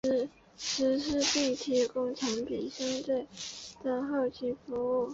[0.57, 3.23] 实施并提供产品相关
[3.83, 4.73] 的后勤服
[5.05, 5.07] 务。